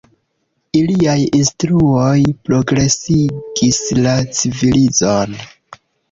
Iliaj 0.77 1.11
instruoj 1.39 2.15
progresigis 2.47 3.81
la 3.99 4.13
civilizon. 4.39 5.37